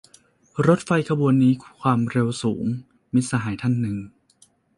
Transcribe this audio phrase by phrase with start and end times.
[0.67, 2.63] "รถไฟขบวนนี้ความเร็วสูง"-
[3.13, 3.97] มิตรสหายท่านหนึ่ง